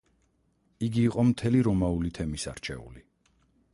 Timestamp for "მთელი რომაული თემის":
1.29-2.47